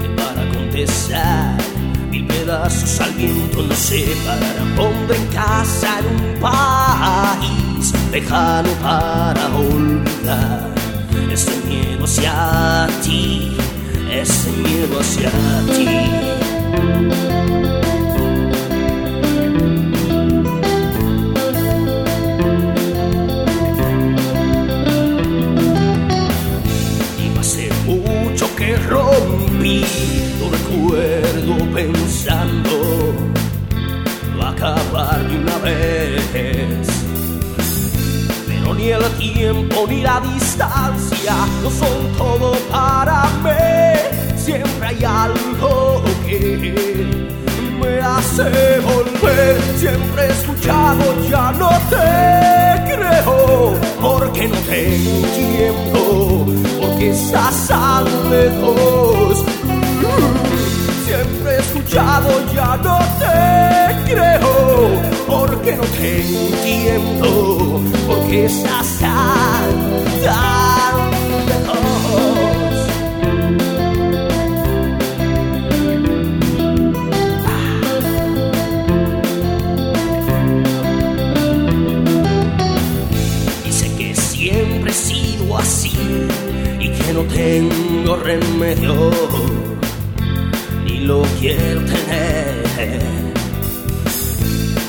[0.00, 1.58] que para contestar
[2.10, 4.74] mil pedazos al viento nos separan.
[4.74, 10.70] Pongo en casa en un país lejano para olvidar
[11.30, 13.54] este miedo hacia ti,
[14.10, 15.30] este miedo hacia
[15.76, 15.97] ti.
[28.88, 29.84] Rompí
[30.38, 33.28] tu recuerdo pensando
[34.58, 36.88] acabar de una vez.
[38.46, 44.36] Pero ni el tiempo ni la distancia no son todo para mí.
[44.36, 47.06] Siempre hay algo que
[47.80, 49.60] me hace volver.
[49.76, 53.74] Siempre he escuchado, ya no te creo.
[54.00, 56.07] Porque no te entiendo,
[57.08, 59.44] porque estás tan lejos.
[61.06, 64.90] Siempre he escuchado, ya no te creo,
[65.26, 70.57] porque no te entiendo, porque estás tan
[87.18, 89.10] no tengo remedio
[90.84, 93.00] ni lo quiero tener.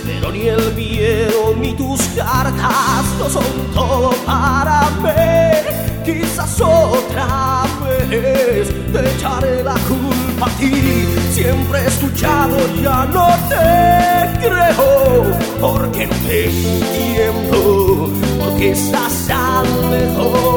[0.06, 6.06] Pero ni el miedo ni tus cartas no son todo para mí.
[6.06, 11.08] Quizás otra vez te echaré la culpa a ti.
[11.32, 15.24] Siempre he escuchado, ya no te creo.
[15.60, 20.49] Porque no te entiendo, porque estás tan lejos.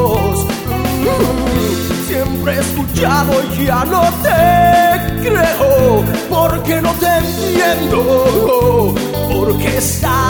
[3.61, 8.95] Ya no te creo, porque no te entiendo,
[9.31, 10.22] porque estás